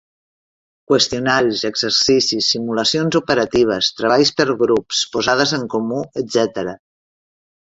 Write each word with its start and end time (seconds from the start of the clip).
Qüestionaris, 0.91 1.59
exercicis, 1.69 2.47
simulacions 2.53 3.19
operatives, 3.19 3.91
treballs 4.01 4.33
per 4.41 4.49
grups, 4.63 5.03
posades 5.19 5.55
en 5.61 5.69
comú, 5.77 6.01
etcètera. 6.25 6.75